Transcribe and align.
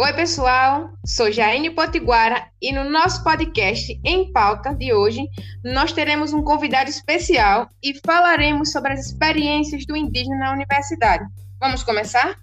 Oi, 0.00 0.10
pessoal. 0.14 0.88
Sou 1.04 1.30
Jaine 1.30 1.68
Potiguara 1.68 2.48
e 2.62 2.72
no 2.72 2.88
nosso 2.88 3.22
podcast 3.22 4.00
Em 4.02 4.32
Pauta 4.32 4.74
de 4.74 4.90
hoje 4.94 5.20
nós 5.62 5.92
teremos 5.92 6.32
um 6.32 6.42
convidado 6.42 6.88
especial 6.88 7.68
e 7.82 7.92
falaremos 8.04 8.72
sobre 8.72 8.94
as 8.94 9.06
experiências 9.06 9.84
do 9.84 9.94
indígena 9.94 10.38
na 10.38 10.52
universidade. 10.52 11.24
Vamos 11.60 11.82
começar? 11.82 12.38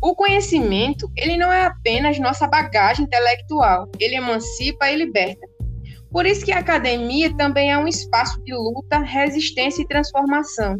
O 0.00 0.14
conhecimento, 0.14 1.10
ele 1.16 1.36
não 1.36 1.52
é 1.52 1.66
apenas 1.66 2.20
nossa 2.20 2.46
bagagem 2.46 3.04
intelectual, 3.04 3.90
ele 3.98 4.14
emancipa 4.14 4.88
e 4.88 4.96
liberta. 4.96 5.44
Por 6.12 6.24
isso 6.24 6.44
que 6.44 6.52
a 6.52 6.60
academia 6.60 7.36
também 7.36 7.72
é 7.72 7.78
um 7.78 7.88
espaço 7.88 8.40
de 8.44 8.54
luta, 8.54 8.98
resistência 9.00 9.82
e 9.82 9.88
transformação, 9.88 10.76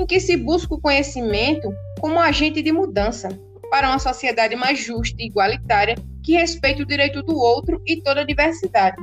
em 0.00 0.06
que 0.06 0.18
se 0.18 0.36
busca 0.36 0.74
o 0.74 0.80
conhecimento 0.80 1.72
como 2.00 2.18
agente 2.18 2.62
de 2.62 2.72
mudança 2.72 3.28
para 3.70 3.88
uma 3.88 3.98
sociedade 3.98 4.56
mais 4.56 4.78
justa 4.78 5.16
e 5.20 5.26
igualitária 5.26 5.94
que 6.22 6.32
respeite 6.32 6.82
o 6.82 6.86
direito 6.86 7.22
do 7.22 7.36
outro 7.36 7.80
e 7.86 8.02
toda 8.02 8.22
a 8.22 8.26
diversidade. 8.26 8.96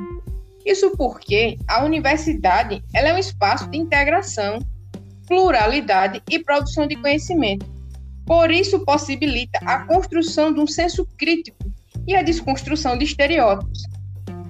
Isso 0.65 0.91
porque 0.97 1.57
a 1.67 1.83
universidade 1.83 2.83
ela 2.93 3.09
é 3.09 3.13
um 3.13 3.17
espaço 3.17 3.69
de 3.69 3.77
integração, 3.77 4.59
pluralidade 5.27 6.21
e 6.29 6.39
produção 6.39 6.85
de 6.85 6.95
conhecimento 6.97 7.77
por 8.27 8.51
isso, 8.51 8.83
possibilita 8.83 9.57
a 9.65 9.85
construção 9.85 10.53
de 10.53 10.59
um 10.59 10.67
senso 10.67 11.07
crítico 11.17 11.71
e 12.05 12.13
a 12.13 12.21
desconstrução 12.21 12.97
de 12.97 13.05
estereótipos. 13.05 13.83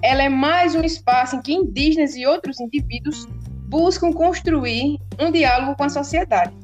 Ela 0.02 0.24
é 0.24 0.28
mais 0.28 0.74
um 0.74 0.82
espaço 0.82 1.36
em 1.36 1.40
que 1.40 1.52
indígenas 1.52 2.16
e 2.16 2.26
outros 2.26 2.58
indivíduos 2.58 3.28
buscam 3.68 4.12
construir 4.12 4.98
um 5.18 5.30
diálogo 5.30 5.76
com 5.76 5.84
a 5.84 5.88
sociedade. 5.88 6.56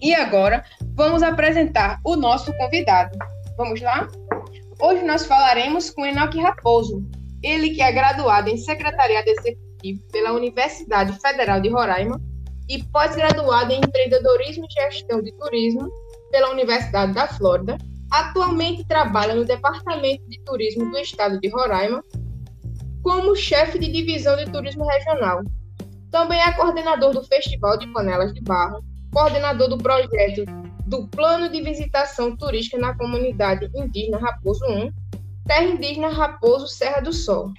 E 0.00 0.14
agora, 0.14 0.64
vamos 0.94 1.22
apresentar 1.22 1.98
o 2.04 2.14
nosso 2.14 2.52
convidado. 2.58 3.16
Vamos 3.56 3.80
lá? 3.80 4.06
Hoje 4.78 5.02
nós 5.04 5.24
falaremos 5.24 5.88
com 5.90 6.04
Enoque 6.04 6.38
Raposo, 6.38 7.02
ele 7.42 7.70
que 7.70 7.80
é 7.80 7.90
graduado 7.90 8.50
em 8.50 8.58
Secretariado 8.58 9.30
Executivo 9.30 10.02
pela 10.12 10.32
Universidade 10.32 11.18
Federal 11.18 11.60
de 11.60 11.70
Roraima 11.70 12.20
e 12.68 12.82
pós-graduado 12.84 13.72
em 13.72 13.78
Empreendedorismo 13.78 14.66
e 14.66 14.82
Gestão 14.82 15.22
de 15.22 15.32
Turismo 15.38 15.90
pela 16.30 16.50
Universidade 16.50 17.14
da 17.14 17.26
Flórida. 17.26 17.78
Atualmente 18.10 18.86
trabalha 18.86 19.34
no 19.34 19.44
Departamento 19.44 20.28
de 20.28 20.38
Turismo 20.44 20.90
do 20.90 20.98
Estado 20.98 21.40
de 21.40 21.48
Roraima 21.48 22.04
como 23.02 23.34
chefe 23.34 23.78
de 23.78 23.90
divisão 23.90 24.36
de 24.36 24.50
turismo 24.50 24.84
regional. 24.84 25.42
Também 26.10 26.40
é 26.40 26.52
coordenador 26.52 27.12
do 27.12 27.24
Festival 27.24 27.78
de 27.78 27.86
Panelas 27.92 28.32
de 28.32 28.40
Barro, 28.42 28.84
coordenador 29.12 29.68
do 29.68 29.78
projeto 29.78 30.44
do 30.86 31.06
Plano 31.08 31.48
de 31.48 31.60
Visitação 31.62 32.36
Turística 32.36 32.78
na 32.78 32.96
Comunidade 32.96 33.70
Indígena 33.74 34.18
Raposo 34.18 34.64
1, 34.66 34.90
Terra 35.46 35.64
Indígena 35.64 36.08
Raposo 36.08 36.68
Serra 36.68 37.00
do 37.00 37.12
Sol. 37.12 37.52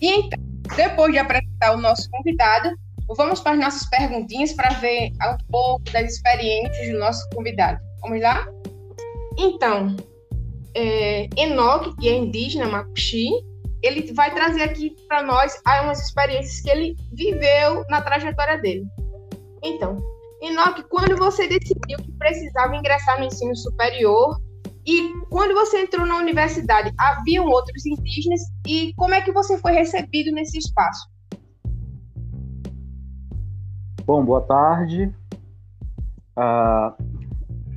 E 0.00 0.08
então, 0.08 0.38
depois 0.76 1.12
de 1.12 1.18
apresentar 1.18 1.74
o 1.74 1.80
nosso 1.80 2.08
convidado, 2.10 2.70
Vamos 3.16 3.40
para 3.40 3.52
as 3.52 3.58
nossas 3.58 3.88
perguntinhas 3.88 4.52
para 4.52 4.68
ver 4.80 5.12
um 5.22 5.50
pouco 5.50 5.82
das 5.90 6.12
experiências 6.12 6.92
do 6.92 6.98
nosso 6.98 7.26
convidado. 7.34 7.80
Vamos 8.02 8.20
lá? 8.20 8.46
Então, 9.38 9.96
é, 10.74 11.28
Enoque, 11.36 11.96
que 11.96 12.08
é 12.08 12.16
indígena 12.16 12.68
Mapuxi, 12.68 13.30
ele 13.82 14.12
vai 14.12 14.32
trazer 14.34 14.62
aqui 14.62 14.94
para 15.06 15.22
nós 15.22 15.60
algumas 15.64 16.00
experiências 16.00 16.60
que 16.60 16.70
ele 16.70 16.96
viveu 17.12 17.84
na 17.88 18.02
trajetória 18.02 18.58
dele. 18.58 18.84
Então, 19.62 19.96
Enoque, 20.42 20.84
quando 20.88 21.16
você 21.16 21.48
decidiu 21.48 21.98
que 21.98 22.12
precisava 22.12 22.76
ingressar 22.76 23.18
no 23.18 23.26
ensino 23.26 23.56
superior 23.56 24.36
e 24.86 25.12
quando 25.30 25.54
você 25.54 25.82
entrou 25.82 26.06
na 26.06 26.16
universidade, 26.16 26.92
haviam 26.96 27.44
outros 27.46 27.84
indígenas 27.84 28.40
e 28.66 28.94
como 28.94 29.14
é 29.14 29.20
que 29.20 29.32
você 29.32 29.58
foi 29.58 29.72
recebido 29.72 30.32
nesse 30.32 30.58
espaço? 30.58 31.08
Bom, 34.04 34.24
boa 34.24 34.40
tarde. 34.40 35.12
Uh, 36.38 36.94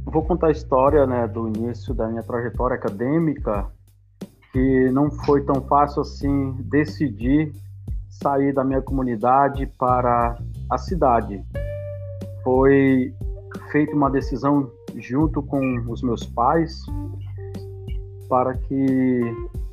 vou 0.06 0.24
contar 0.24 0.48
a 0.48 0.52
história 0.52 1.06
né, 1.06 1.28
do 1.28 1.48
início 1.48 1.94
da 1.94 2.08
minha 2.08 2.24
trajetória 2.24 2.76
acadêmica, 2.76 3.70
que 4.52 4.90
não 4.92 5.10
foi 5.10 5.44
tão 5.44 5.62
fácil 5.62 6.02
assim 6.02 6.52
decidir 6.66 7.54
sair 8.10 8.54
da 8.54 8.64
minha 8.64 8.82
comunidade 8.82 9.66
para 9.78 10.38
a 10.70 10.78
cidade. 10.78 11.42
Foi 12.44 13.14
feita 13.72 13.96
uma 13.96 14.10
decisão 14.10 14.70
junto 14.98 15.42
com 15.42 15.60
os 15.88 16.02
meus 16.02 16.26
pais 16.26 16.82
para 18.28 18.54
que 18.56 19.22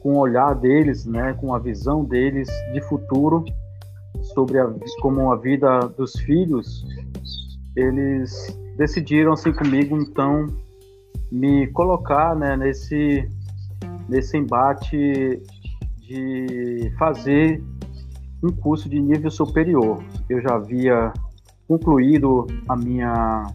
com 0.01 0.15
o 0.15 0.19
olhar 0.19 0.55
deles, 0.55 1.05
né, 1.05 1.35
com 1.35 1.55
a 1.55 1.59
visão 1.59 2.05
deles 2.05 2.49
de 2.73 2.81
futuro, 2.83 3.45
sobre 4.35 4.59
a, 4.59 4.73
como 5.01 5.33
a 5.33 5.37
vida 5.37 5.81
dos 5.97 6.13
filhos, 6.21 6.85
eles 7.77 8.59
decidiram 8.77 9.33
assim 9.33 9.53
comigo 9.53 9.97
então 9.97 10.47
me 11.31 11.67
colocar 11.69 12.35
né, 12.35 12.57
nesse 12.57 13.29
nesse 14.09 14.37
embate 14.37 15.43
de 15.99 16.93
fazer 16.99 17.63
um 18.43 18.51
curso 18.51 18.89
de 18.89 18.99
nível 18.99 19.31
superior. 19.31 20.03
Eu 20.29 20.41
já 20.41 20.55
havia 20.55 21.13
concluído 21.67 22.47
a 22.69 22.77
minha 22.77 23.47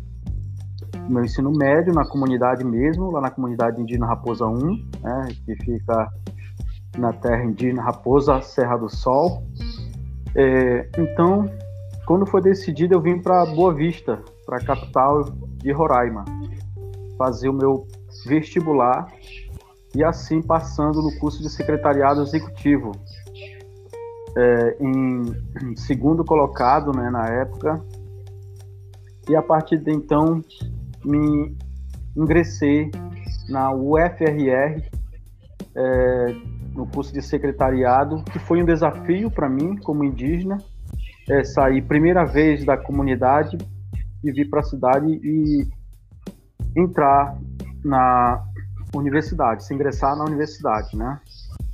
meu 1.09 1.23
ensino 1.23 1.51
médio 1.51 1.93
na 1.93 2.05
comunidade 2.05 2.63
mesmo, 2.63 3.11
lá 3.11 3.19
na 3.19 3.29
comunidade 3.29 3.81
indígena 3.81 4.05
Raposa 4.05 4.47
1, 4.47 4.57
né, 5.01 5.27
que 5.45 5.55
fica 5.55 6.09
na 6.97 7.11
terra 7.11 7.43
indígena 7.43 7.81
Raposa 7.81 8.41
Serra 8.41 8.77
do 8.77 8.87
Sol. 8.87 9.43
É, 10.35 10.87
então, 10.97 11.49
quando 12.05 12.25
foi 12.25 12.41
decidido, 12.41 12.93
eu 12.93 13.01
vim 13.01 13.19
para 13.19 13.45
Boa 13.47 13.73
Vista, 13.73 14.21
para 14.45 14.57
a 14.57 14.63
capital 14.63 15.23
de 15.57 15.71
Roraima, 15.71 16.23
fazer 17.17 17.49
o 17.49 17.53
meu 17.53 17.87
vestibular 18.25 19.11
e 19.95 20.03
assim 20.03 20.41
passando 20.41 21.01
no 21.01 21.11
curso 21.19 21.41
de 21.41 21.49
secretariado 21.49 22.21
executivo. 22.21 22.91
É, 24.35 24.77
em, 24.79 25.75
segundo 25.75 26.25
colocado 26.25 26.91
né, 26.91 27.09
na 27.11 27.27
época, 27.27 27.79
e 29.29 29.35
a 29.35 29.41
partir 29.41 29.77
de 29.77 29.91
então 29.91 30.43
me 31.05 31.55
ingressei 32.17 32.89
na 33.47 33.71
UFRR, 33.71 34.81
é, 35.75 36.35
no 36.73 36.87
curso 36.87 37.13
de 37.13 37.21
secretariado, 37.21 38.23
que 38.23 38.39
foi 38.39 38.61
um 38.61 38.65
desafio 38.65 39.29
para 39.29 39.47
mim, 39.47 39.77
como 39.77 40.03
indígena, 40.03 40.57
é, 41.29 41.43
sair 41.43 41.81
primeira 41.83 42.25
vez 42.25 42.65
da 42.65 42.75
comunidade 42.75 43.57
e 44.23 44.31
vir 44.31 44.49
para 44.49 44.61
a 44.61 44.63
cidade 44.63 45.07
e 45.07 45.67
entrar 46.75 47.37
na 47.83 48.43
universidade, 48.95 49.65
se 49.65 49.73
ingressar 49.73 50.15
na 50.15 50.23
universidade, 50.23 50.95
né? 50.95 51.19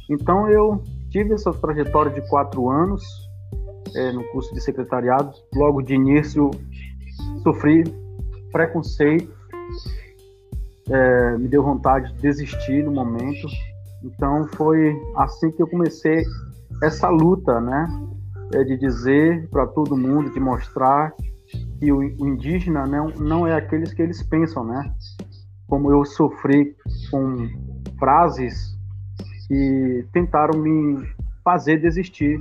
Então 0.10 0.50
eu 0.50 0.84
tive 1.10 1.34
essa 1.34 1.52
trajetória 1.52 2.12
de 2.12 2.28
quatro 2.30 2.70
anos 2.70 3.04
é, 3.96 4.12
no 4.12 4.24
curso 4.32 4.54
de 4.54 4.62
secretariado. 4.62 5.32
Logo 5.54 5.82
de 5.82 5.94
início 5.94 6.50
sofri 7.44 7.84
preconceito, 8.52 9.32
é, 10.90 11.38
me 11.38 11.48
deu 11.48 11.64
vontade 11.64 12.12
de 12.14 12.22
desistir 12.22 12.84
no 12.84 12.92
momento, 12.92 13.48
então 14.04 14.48
foi 14.56 14.96
assim 15.16 15.52
que 15.52 15.62
eu 15.62 15.68
comecei 15.68 16.24
essa 16.82 17.10
luta, 17.10 17.60
né? 17.62 17.88
É 18.54 18.64
de 18.64 18.78
dizer 18.78 19.48
para 19.50 19.68
todo 19.68 19.96
mundo, 19.96 20.32
de 20.32 20.40
mostrar 20.40 21.14
que 21.80 21.92
o, 21.92 22.02
indígena 22.04 22.86
não, 22.86 23.10
não 23.10 23.48
é 23.48 23.56
aqueles 23.56 23.94
que 23.94 24.02
eles 24.02 24.24
pensam, 24.24 24.64
né? 24.64 24.92
Como 25.70 25.92
eu 25.92 26.04
sofri 26.04 26.76
com 27.10 27.48
frases 27.98 28.78
que 29.48 30.06
tentaram 30.12 30.60
me 30.60 31.08
fazer 31.44 31.78
desistir 31.78 32.38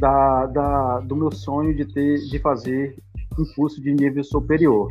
da, 0.00 0.46
da, 0.46 1.00
do 1.00 1.14
meu 1.14 1.30
sonho 1.30 1.74
de 1.74 1.84
ter 1.84 2.18
de 2.18 2.38
fazer 2.40 2.96
um 3.38 3.44
curso 3.54 3.80
de 3.80 3.92
nível 3.92 4.24
superior. 4.24 4.90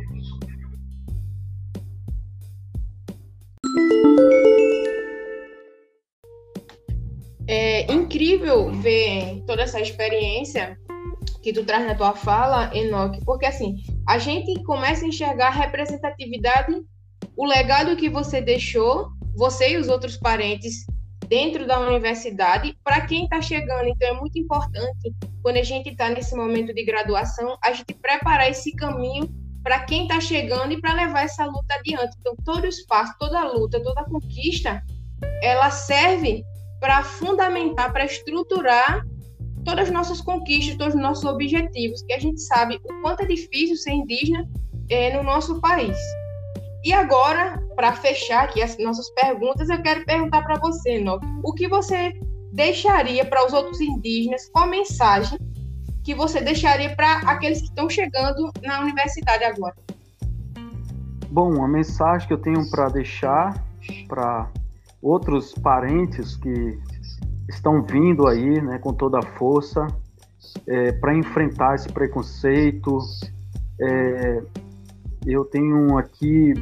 incrível 8.08 8.72
ver 8.72 9.42
toda 9.46 9.62
essa 9.62 9.80
experiência 9.80 10.78
que 11.42 11.52
tu 11.52 11.64
traz 11.64 11.86
na 11.86 11.94
tua 11.94 12.14
fala, 12.14 12.74
Enoque, 12.74 13.24
porque 13.24 13.46
assim, 13.46 13.76
a 14.08 14.18
gente 14.18 14.62
começa 14.64 15.04
a 15.04 15.08
enxergar 15.08 15.50
representatividade, 15.50 16.74
o 17.38 17.46
legado 17.46 17.94
que 17.94 18.10
você 18.10 18.40
deixou, 18.40 19.12
você 19.36 19.74
e 19.74 19.76
os 19.76 19.88
outros 19.88 20.16
parentes 20.16 20.84
dentro 21.28 21.68
da 21.68 21.78
universidade, 21.78 22.76
para 22.82 23.02
quem 23.02 23.24
está 23.24 23.40
chegando. 23.40 23.86
Então, 23.86 24.08
é 24.08 24.12
muito 24.12 24.36
importante, 24.36 25.14
quando 25.40 25.58
a 25.58 25.62
gente 25.62 25.90
está 25.90 26.08
nesse 26.08 26.34
momento 26.34 26.74
de 26.74 26.84
graduação, 26.84 27.56
a 27.62 27.72
gente 27.72 27.94
preparar 27.94 28.50
esse 28.50 28.74
caminho 28.74 29.28
para 29.62 29.78
quem 29.84 30.02
está 30.02 30.20
chegando 30.20 30.72
e 30.72 30.80
para 30.80 30.92
levar 30.94 31.22
essa 31.22 31.44
luta 31.44 31.76
adiante. 31.76 32.16
Então, 32.18 32.34
todo 32.44 32.66
espaço, 32.66 33.14
toda 33.20 33.44
luta, 33.44 33.80
toda 33.84 34.04
conquista, 34.04 34.82
ela 35.40 35.70
serve 35.70 36.42
para 36.80 37.04
fundamentar, 37.04 37.92
para 37.92 38.04
estruturar 38.04 39.06
todas 39.64 39.86
as 39.86 39.94
nossas 39.94 40.20
conquistas, 40.20 40.76
todos 40.76 40.94
os 40.94 41.00
nossos 41.00 41.24
objetivos, 41.24 42.02
que 42.02 42.14
a 42.14 42.18
gente 42.18 42.40
sabe 42.40 42.80
o 42.82 43.00
quanto 43.00 43.22
é 43.22 43.26
difícil 43.26 43.76
ser 43.76 43.92
indígena 43.92 44.44
é, 44.88 45.16
no 45.16 45.22
nosso 45.22 45.60
país. 45.60 45.96
E 46.88 46.92
agora, 46.94 47.62
para 47.76 47.92
fechar 47.92 48.44
aqui 48.44 48.62
as 48.62 48.78
nossas 48.78 49.10
perguntas, 49.10 49.68
eu 49.68 49.82
quero 49.82 50.06
perguntar 50.06 50.40
para 50.40 50.58
você, 50.58 50.98
Nock, 50.98 51.22
o 51.44 51.52
que 51.52 51.68
você 51.68 52.18
deixaria 52.50 53.26
para 53.26 53.44
os 53.44 53.52
outros 53.52 53.78
indígenas, 53.78 54.48
qual 54.48 54.66
mensagem 54.66 55.38
que 56.02 56.14
você 56.14 56.40
deixaria 56.40 56.96
para 56.96 57.18
aqueles 57.30 57.60
que 57.60 57.66
estão 57.66 57.90
chegando 57.90 58.50
na 58.62 58.80
universidade 58.80 59.44
agora? 59.44 59.76
Bom, 61.28 61.62
a 61.62 61.68
mensagem 61.68 62.26
que 62.26 62.32
eu 62.32 62.38
tenho 62.38 62.70
para 62.70 62.88
deixar 62.88 63.62
para 64.08 64.50
outros 65.02 65.52
parentes 65.52 66.36
que 66.36 66.78
estão 67.50 67.82
vindo 67.82 68.26
aí, 68.26 68.62
né, 68.62 68.78
com 68.78 68.94
toda 68.94 69.18
a 69.18 69.22
força, 69.36 69.86
é, 70.66 70.92
para 70.92 71.14
enfrentar 71.14 71.74
esse 71.74 71.92
preconceito. 71.92 72.98
É, 73.78 74.42
eu 75.26 75.44
tenho 75.44 75.98
aqui 75.98 76.54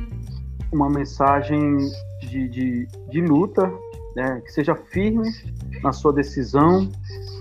uma 0.76 0.90
mensagem 0.90 1.78
de, 2.20 2.48
de, 2.48 2.86
de 3.10 3.20
luta, 3.22 3.72
né, 4.14 4.40
que 4.44 4.52
seja 4.52 4.74
firme 4.74 5.30
na 5.82 5.92
sua 5.92 6.12
decisão, 6.12 6.90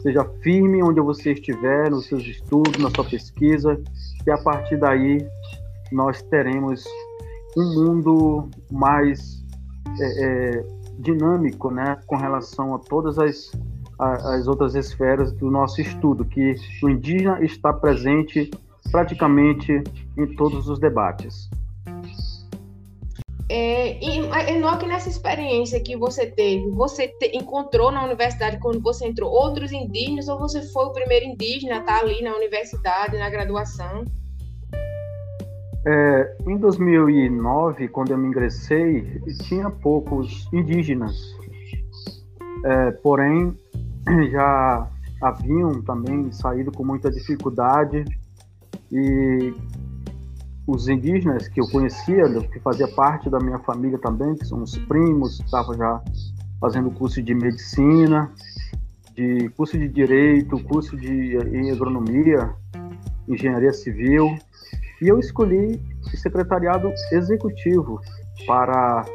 seja 0.02 0.24
firme 0.42 0.82
onde 0.82 1.02
você 1.02 1.34
estiver, 1.34 1.90
nos 1.92 2.08
seus 2.08 2.24
estudos, 2.24 2.82
na 2.82 2.90
sua 2.90 3.04
pesquisa, 3.04 3.80
e 4.26 4.32
a 4.32 4.38
partir 4.38 4.78
daí 4.78 5.26
nós 5.92 6.22
teremos 6.24 6.84
um 7.58 7.74
mundo 7.74 8.50
mais 8.72 9.44
é, 10.00 10.26
é, 10.26 10.66
dinâmico, 11.00 11.72
né, 11.72 11.98
com 12.08 12.16
relação 12.16 12.74
a 12.74 12.80
todas 12.80 13.20
as, 13.20 13.52
as 14.00 14.48
outras 14.48 14.76
esferas 14.76 15.32
do 15.32 15.52
nosso 15.52 15.82
estudo, 15.82 16.26
que 16.26 16.56
o 16.84 16.90
indígena 16.90 17.44
está 17.44 17.72
presente 17.72 18.50
praticamente 18.92 19.84
em 20.18 20.36
todos 20.36 20.70
os 20.70 20.80
debates. 20.80 21.50
É, 23.48 24.00
Enoque, 24.52 24.88
nessa 24.88 25.08
experiência 25.08 25.80
que 25.80 25.96
você 25.96 26.26
teve, 26.26 26.68
você 26.72 27.08
te, 27.08 27.38
encontrou 27.38 27.92
na 27.92 28.04
universidade, 28.04 28.58
quando 28.60 28.82
você 28.82 29.06
entrou, 29.06 29.32
outros 29.32 29.72
indígenas 29.72 30.28
ou 30.28 30.40
você 30.40 30.64
foi 30.72 30.86
o 30.86 30.92
primeiro 30.92 31.26
indígena 31.26 31.76
a 31.76 31.80
estar 31.80 32.00
ali 32.00 32.24
na 32.24 32.36
universidade, 32.36 33.18
na 33.18 33.30
graduação? 33.30 34.04
É, 35.88 36.36
em 36.48 36.58
2009, 36.58 37.88
quando 37.90 38.10
eu 38.12 38.18
me 38.18 38.28
ingressei, 38.28 39.22
tinha 39.44 39.70
poucos 39.70 40.52
indígenas. 40.52 41.16
É, 42.66 42.92
porém, 42.92 43.56
já 44.32 44.90
haviam 45.22 45.84
também 45.84 46.32
saído 46.32 46.72
com 46.72 46.84
muita 46.84 47.12
dificuldade 47.12 48.04
e 48.92 49.54
os 50.68 50.88
indígenas 50.88 51.48
que 51.48 51.62
eu 51.62 51.68
conhecia, 51.70 52.24
que 52.52 52.60
fazia 52.60 52.88
parte 52.88 53.30
da 53.30 53.40
minha 53.40 53.60
família 53.60 53.98
também, 54.00 54.36
que 54.36 54.46
são 54.46 54.64
os 54.64 54.78
primos, 54.78 55.40
estavam 55.40 55.76
já 55.76 56.02
fazendo 56.60 56.90
curso 56.92 57.22
de 57.22 57.36
medicina, 57.36 58.32
de 59.14 59.50
curso 59.50 59.78
de 59.78 59.88
direito, 59.88 60.62
curso 60.64 60.98
de 60.98 61.38
em 61.38 61.72
agronomia, 61.72 62.54
engenharia 63.28 63.74
civil, 63.74 64.38
e 65.02 65.08
eu 65.08 65.20
escolhi 65.20 65.80
o 66.02 66.18
secretariado 66.18 66.92
executivo 67.12 68.00
para 68.48 69.06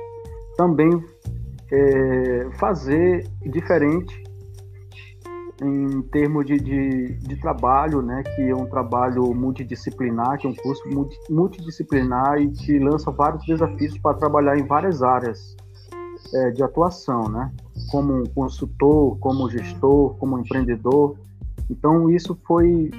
também 0.56 1.02
é, 1.73 2.49
fazer 2.58 3.26
diferente 3.43 4.29
em 5.62 6.02
termos 6.02 6.46
de, 6.46 6.58
de, 6.58 7.14
de, 7.18 7.36
trabalho, 7.36 8.00
né, 8.00 8.22
que 8.22 8.42
é 8.48 8.54
um 8.54 8.66
trabalho 8.66 9.34
multidisciplinar, 9.34 10.38
que 10.38 10.46
é 10.46 10.50
um 10.50 10.54
curso 10.54 10.82
multidisciplinar 11.28 12.40
e 12.40 12.50
que 12.50 12.78
lança 12.78 13.10
vários 13.10 13.44
desafios 13.44 13.98
para 13.98 14.16
trabalhar 14.16 14.58
em 14.58 14.66
várias 14.66 15.02
áreas 15.02 15.54
é, 16.32 16.50
de 16.50 16.62
atuação, 16.62 17.28
né, 17.28 17.52
como 17.90 18.26
consultor, 18.30 19.18
como 19.18 19.50
gestor, 19.50 20.16
como 20.16 20.38
empreendedor. 20.38 21.16
Então 21.68 22.08
isso 22.08 22.38
foi 22.46 22.90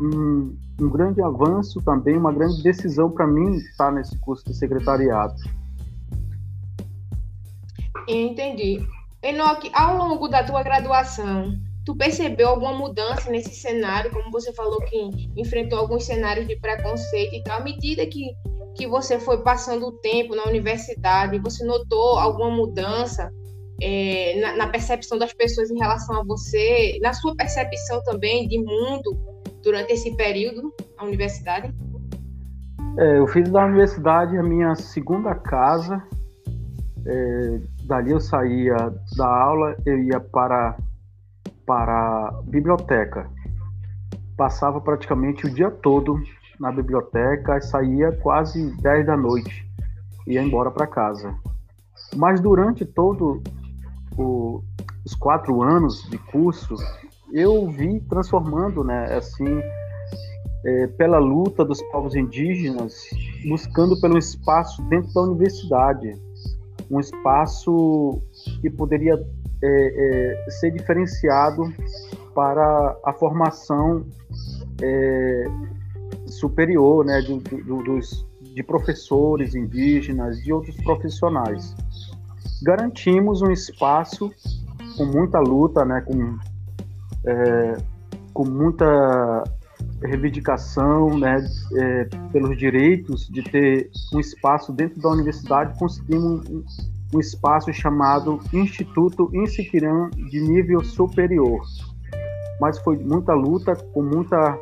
um, 0.00 0.56
um 0.80 0.88
grande 0.88 1.20
avanço 1.20 1.82
também, 1.82 2.16
uma 2.16 2.32
grande 2.32 2.62
decisão 2.62 3.10
para 3.10 3.26
mim 3.26 3.56
estar 3.56 3.90
nesse 3.90 4.16
curso 4.18 4.44
de 4.44 4.54
secretariado. 4.54 5.34
Entendi. 8.06 8.86
Enoque, 9.22 9.70
ao 9.74 9.96
longo 9.96 10.28
da 10.28 10.44
tua 10.44 10.62
graduação, 10.62 11.58
tu 11.84 11.94
percebeu 11.94 12.48
alguma 12.48 12.72
mudança 12.72 13.30
nesse 13.30 13.54
cenário, 13.54 14.10
como 14.10 14.30
você 14.30 14.52
falou 14.52 14.78
que 14.80 15.30
enfrentou 15.36 15.78
alguns 15.78 16.04
cenários 16.04 16.46
de 16.46 16.56
preconceito 16.56 17.34
e 17.34 17.42
tal, 17.42 17.60
à 17.60 17.64
medida 17.64 18.06
que, 18.06 18.32
que 18.74 18.86
você 18.86 19.18
foi 19.18 19.42
passando 19.42 19.86
o 19.86 19.92
tempo 19.92 20.34
na 20.34 20.44
universidade, 20.44 21.38
você 21.38 21.64
notou 21.64 22.18
alguma 22.18 22.50
mudança 22.50 23.30
é, 23.82 24.40
na, 24.40 24.56
na, 24.56 24.68
percepção 24.68 25.18
das 25.18 25.32
pessoas 25.32 25.70
em 25.70 25.78
relação 25.78 26.20
a 26.20 26.24
você, 26.24 26.98
na 27.02 27.12
sua 27.12 27.34
percepção 27.34 28.02
também 28.04 28.48
de 28.48 28.58
mundo 28.58 29.18
durante 29.62 29.92
esse 29.92 30.16
período 30.16 30.72
na 30.96 31.04
universidade? 31.04 31.74
É, 32.96 33.18
eu 33.18 33.26
fiz 33.26 33.50
da 33.50 33.66
universidade 33.66 34.38
a 34.38 34.42
minha 34.42 34.74
segunda 34.76 35.34
casa. 35.34 36.02
É, 37.06 37.60
dali 37.84 38.12
eu 38.12 38.20
saía 38.20 38.76
da 39.16 39.26
aula, 39.26 39.76
eu 39.84 40.02
ia 40.04 40.20
para 40.20 40.76
para 41.66 42.28
a 42.28 42.42
biblioteca. 42.44 43.28
Passava 44.36 44.80
praticamente 44.80 45.46
o 45.46 45.54
dia 45.54 45.70
todo 45.70 46.20
na 46.58 46.70
biblioteca 46.70 47.56
e 47.56 47.62
saía 47.62 48.12
quase 48.12 48.70
10 48.80 49.06
da 49.06 49.16
noite, 49.16 49.68
ia 50.26 50.42
embora 50.42 50.70
para 50.70 50.86
casa. 50.86 51.34
Mas 52.16 52.40
durante 52.40 52.84
todo 52.84 53.42
o, 54.16 54.62
os 55.04 55.14
quatro 55.14 55.62
anos 55.62 56.08
de 56.10 56.18
curso, 56.18 56.74
eu 57.32 57.68
vi 57.70 58.00
transformando, 58.00 58.84
né, 58.84 59.16
assim, 59.16 59.60
é, 60.64 60.86
pela 60.86 61.18
luta 61.18 61.64
dos 61.64 61.82
povos 61.90 62.14
indígenas, 62.14 62.94
buscando 63.46 64.00
pelo 64.00 64.16
espaço 64.16 64.82
dentro 64.88 65.12
da 65.12 65.22
universidade, 65.22 66.16
um 66.90 67.00
espaço 67.00 68.22
que 68.60 68.70
poderia 68.70 69.18
é, 69.62 69.66
é, 69.66 70.50
ser 70.50 70.70
diferenciado 70.70 71.72
para 72.34 72.96
a 73.04 73.12
formação 73.12 74.04
é, 74.82 75.44
superior 76.26 77.04
né, 77.04 77.20
de, 77.20 77.38
dos, 77.38 78.26
de 78.42 78.62
professores 78.62 79.54
indígenas, 79.54 80.42
de 80.42 80.52
outros 80.52 80.76
profissionais. 80.76 81.74
Garantimos 82.62 83.42
um 83.42 83.50
espaço 83.50 84.32
com 84.96 85.04
muita 85.04 85.38
luta, 85.40 85.84
né, 85.84 86.00
com, 86.00 86.38
é, 87.26 87.76
com 88.32 88.44
muita 88.44 89.44
reivindicação 90.02 91.18
né, 91.18 91.44
é, 91.76 92.04
pelos 92.32 92.56
direitos 92.56 93.28
de 93.28 93.42
ter 93.42 93.90
um 94.12 94.20
espaço 94.20 94.72
dentro 94.72 95.00
da 95.00 95.08
universidade, 95.08 95.78
conseguimos 95.78 96.44
um 97.14 97.20
espaço 97.20 97.72
chamado 97.72 98.40
Instituto 98.52 99.30
Insiquirã 99.32 100.10
de 100.10 100.40
nível 100.40 100.82
superior. 100.82 101.60
Mas 102.60 102.78
foi 102.80 102.96
muita 102.96 103.32
luta, 103.34 103.76
com 103.76 104.02
muita 104.02 104.58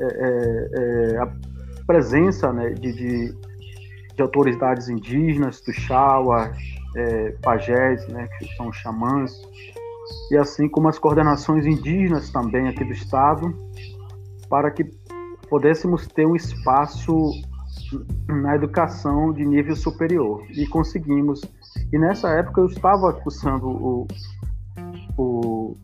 é, 0.00 0.04
é, 0.04 1.22
é 1.22 1.48
presença 1.86 2.52
né, 2.52 2.70
de, 2.70 2.92
de, 2.92 3.34
de, 4.14 4.22
autoridades 4.22 4.88
indígenas, 4.88 5.60
Tuxaua, 5.60 6.52
é, 6.96 7.30
pajés, 7.42 8.06
né, 8.08 8.28
que 8.38 8.56
são 8.56 8.72
xamãs, 8.72 9.32
e 10.30 10.36
assim 10.36 10.68
como 10.68 10.88
as 10.88 10.98
coordenações 10.98 11.64
indígenas 11.64 12.30
também 12.30 12.68
aqui 12.68 12.84
do 12.84 12.92
estado, 12.92 13.54
para 14.50 14.70
que 14.70 14.84
pudéssemos 15.48 16.06
ter 16.06 16.26
um 16.26 16.36
espaço 16.36 17.32
na 18.26 18.54
educação 18.54 19.32
de 19.32 19.44
nível 19.44 19.74
superior. 19.74 20.44
E 20.50 20.66
conseguimos 20.66 21.40
e 21.92 21.98
nessa 21.98 22.30
época 22.30 22.60
eu 22.60 22.66
estava 22.66 23.12
cursando 23.12 23.66
o, 23.66 24.06
o, 25.16 25.76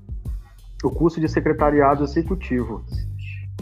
o 0.82 0.90
curso 0.90 1.20
de 1.20 1.28
secretariado 1.28 2.04
executivo. 2.04 2.84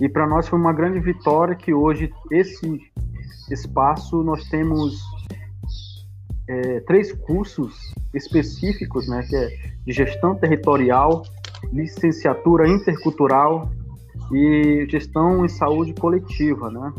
E 0.01 0.09
para 0.09 0.27
nós 0.27 0.49
foi 0.49 0.59
uma 0.59 0.73
grande 0.73 1.01
vitória 1.01 1.55
que 1.55 1.73
hoje 1.73 2.11
esse 2.31 2.81
espaço 3.51 4.23
nós 4.23 4.49
temos 4.49 5.01
é, 6.49 6.81
três 6.81 7.13
cursos 7.13 7.95
específicos, 8.13 9.09
né, 9.09 9.25
que 9.29 9.37
é 9.37 9.49
de 9.85 9.93
gestão 9.93 10.35
territorial, 10.35 11.23
licenciatura 11.73 12.69
intercultural 12.69 13.71
e 14.33 14.87
gestão 14.89 15.45
em 15.45 15.49
saúde 15.49 15.93
coletiva, 15.95 16.71
né? 16.71 16.93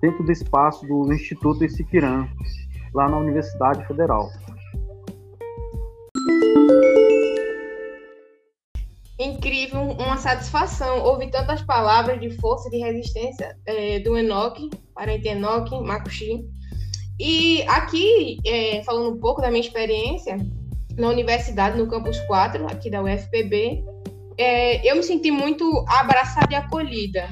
dentro 0.00 0.22
do 0.22 0.30
espaço 0.30 0.86
do 0.86 1.12
Instituto 1.12 1.64
Isiquirã, 1.64 2.28
lá 2.94 3.08
na 3.08 3.16
Universidade 3.18 3.86
Federal. 3.86 4.28
Uma 9.98 10.16
satisfação 10.16 11.02
ouvir 11.04 11.30
tantas 11.30 11.62
palavras 11.62 12.20
de 12.20 12.30
força 12.38 12.68
e 12.68 12.72
de 12.72 12.78
resistência 12.78 13.56
é, 13.66 13.98
do 14.00 14.16
Enoque, 14.16 14.70
parente 14.94 15.28
Enoque, 15.28 15.78
Makushi. 15.80 16.44
E 17.18 17.62
aqui, 17.62 18.38
é, 18.46 18.82
falando 18.84 19.14
um 19.16 19.20
pouco 19.20 19.40
da 19.40 19.48
minha 19.50 19.60
experiência 19.60 20.36
na 20.96 21.08
universidade, 21.08 21.78
no 21.78 21.88
campus 21.88 22.18
4, 22.20 22.66
aqui 22.66 22.90
da 22.90 23.02
UFPB, 23.02 23.84
é, 24.38 24.90
eu 24.90 24.96
me 24.96 25.02
senti 25.02 25.30
muito 25.30 25.84
abraçada 25.88 26.52
e 26.52 26.56
acolhida, 26.56 27.28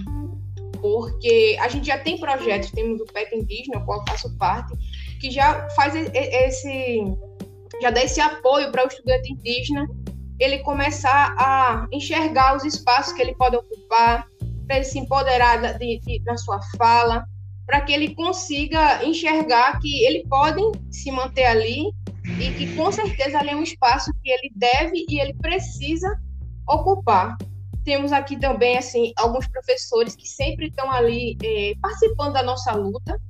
porque 0.81 1.57
a 1.61 1.69
gente 1.69 1.87
já 1.87 1.99
tem 1.99 2.19
projetos, 2.19 2.71
temos 2.71 3.01
o 3.01 3.05
PET 3.05 3.35
Indígena, 3.35 3.79
o 3.79 3.85
qual 3.85 4.01
eu 4.01 4.05
faço 4.07 4.37
parte, 4.39 4.75
que 5.21 5.31
já 5.31 5.69
faz 5.71 5.95
esse, 5.95 7.05
já 7.81 7.91
dá 7.91 8.03
esse 8.03 8.21
apoio 8.21 8.71
para 8.73 8.85
o 8.85 8.89
estudante 8.89 9.33
indígena 9.33 9.87
ele 10.39 10.59
começar 10.61 11.35
a 11.39 11.87
enxergar 11.93 12.57
os 12.57 12.65
espaços 12.65 13.13
que 13.13 13.23
ele 13.23 13.35
pode 13.35 13.57
ocupar, 13.57 14.27
para 14.67 14.77
ele 14.77 14.85
se 14.85 14.99
empoderar 14.99 15.79
de, 15.79 16.01
de, 16.01 16.23
na 16.25 16.37
sua 16.37 16.61
fala, 16.77 17.25
para 17.67 17.81
que 17.81 17.93
ele 17.93 18.15
consiga 18.15 19.05
enxergar 19.05 19.79
que 19.81 20.05
ele 20.05 20.27
pode 20.29 20.61
se 20.91 21.11
manter 21.11 21.45
ali 21.45 21.93
e 22.39 22.51
que 22.53 22.75
com 22.75 22.91
certeza 22.91 23.39
ali 23.39 23.51
é 23.51 23.57
um 23.57 23.63
espaço 23.63 24.13
que 24.23 24.31
ele 24.31 24.51
deve 24.55 25.05
e 25.09 25.21
ele 25.21 25.35
precisa 25.35 26.09
ocupar. 26.69 27.37
Temos 27.85 28.13
aqui 28.13 28.39
também 28.39 28.79
assim 28.79 29.13
alguns 29.17 29.47
professores 29.47 30.17
que 30.17 30.27
sempre 30.27 30.69
estão 30.69 30.91
ali 30.91 31.37
eh, 31.43 31.75
participando 31.81 32.33
da 32.33 32.43
nossa 32.43 32.73
luta, 32.73 33.21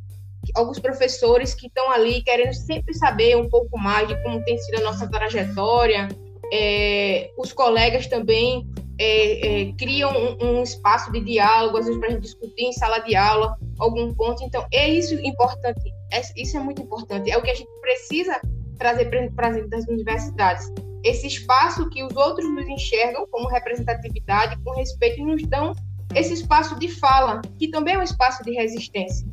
alguns 0.54 0.78
professores 0.78 1.54
que 1.54 1.66
estão 1.66 1.90
ali 1.90 2.22
querendo 2.22 2.52
sempre 2.52 2.94
saber 2.94 3.36
um 3.36 3.48
pouco 3.48 3.78
mais 3.78 4.06
de 4.06 4.20
como 4.22 4.44
tem 4.44 4.56
sido 4.58 4.80
a 4.80 4.84
nossa 4.84 5.08
trajetória, 5.08 6.08
é, 6.52 7.30
os 7.36 7.52
colegas 7.52 8.06
também 8.06 8.66
é, 8.98 9.62
é, 9.62 9.72
criam 9.72 10.10
um, 10.12 10.58
um, 10.58 10.62
espaço 10.62 11.10
de 11.10 11.20
diálogo, 11.20 11.78
às 11.78 11.86
vezes 11.86 11.98
para 11.98 12.08
a 12.08 12.12
gente 12.12 12.22
discutir 12.22 12.64
em 12.64 12.72
sala 12.72 13.00
de 13.00 13.16
aula 13.16 13.56
algum 13.78 14.12
ponto. 14.14 14.42
Então, 14.44 14.66
é 14.72 14.88
isso 14.88 15.14
importante, 15.14 15.92
é, 16.12 16.20
isso 16.36 16.56
é 16.56 16.60
muito 16.60 16.82
importante, 16.82 17.30
é 17.30 17.36
o 17.36 17.42
que 17.42 17.50
a 17.50 17.54
gente 17.54 17.70
precisa 17.80 18.40
trazer 18.78 19.10
para 19.34 19.48
as 19.48 19.86
universidades. 19.86 20.72
Esse 21.04 21.26
espaço 21.26 21.88
que 21.90 22.02
os 22.02 22.16
outros 22.16 22.48
nos 22.50 22.66
enxergam 22.66 23.26
como 23.30 23.48
representatividade, 23.48 24.56
com 24.62 24.72
respeito, 24.72 25.20
e 25.20 25.24
nos 25.24 25.42
dão 25.42 25.72
esse 26.14 26.32
espaço 26.32 26.78
de 26.78 26.88
fala, 26.88 27.42
que 27.58 27.68
também 27.68 27.94
é 27.94 27.98
um 27.98 28.02
espaço 28.02 28.42
de 28.42 28.52
resistência. 28.52 29.26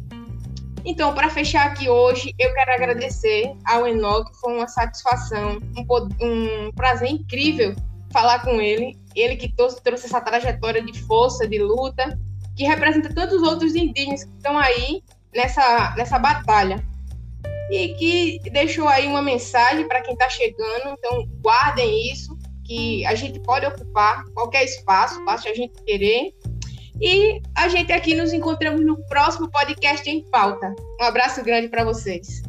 Então, 0.84 1.14
para 1.14 1.30
fechar 1.30 1.68
aqui 1.68 1.90
hoje, 1.90 2.34
eu 2.40 2.54
quero 2.54 2.72
agradecer 2.72 3.54
ao 3.66 3.88
Enoch, 3.88 4.32
foi 4.40 4.56
uma 4.56 4.68
satisfação, 4.68 5.60
um, 5.78 6.26
um 6.26 6.72
prazer 6.72 7.10
incrível 7.10 7.76
falar 8.12 8.40
com 8.40 8.60
ele. 8.62 8.98
Ele 9.16 9.36
que 9.36 9.54
trouxe, 9.56 9.82
trouxe 9.82 10.06
essa 10.06 10.22
trajetória 10.22 10.82
de 10.82 11.00
força, 11.04 11.48
de 11.48 11.60
luta, 11.60 12.18
que 12.56 12.64
representa 12.64 13.14
tantos 13.14 13.42
outros 13.42 13.76
indígenas 13.76 14.24
que 14.24 14.32
estão 14.32 14.58
aí 14.58 15.04
nessa, 15.34 15.94
nessa 15.96 16.18
batalha. 16.18 16.84
E 17.70 17.90
que 17.94 18.50
deixou 18.50 18.88
aí 18.88 19.08
uma 19.08 19.22
mensagem 19.22 19.88
para 19.88 20.02
quem 20.02 20.14
está 20.14 20.30
chegando. 20.30 20.90
Então, 20.98 21.26
guardem 21.42 22.12
isso, 22.12 22.38
que 22.66 23.06
a 23.06 23.16
gente 23.16 23.40
pode 23.42 23.66
ocupar 23.66 24.26
qualquer 24.34 24.66
espaço, 24.66 25.24
basta 25.24 25.50
a 25.50 25.54
gente 25.54 25.82
querer. 25.84 26.34
E 27.02 27.42
a 27.56 27.68
gente 27.68 27.92
aqui 27.92 28.14
nos 28.14 28.32
encontramos 28.32 28.86
no 28.86 28.96
próximo 29.08 29.50
podcast 29.50 30.08
em 30.08 30.24
pauta. 30.30 30.76
Um 31.00 31.04
abraço 31.04 31.44
grande 31.44 31.68
para 31.68 31.84
vocês. 31.84 32.44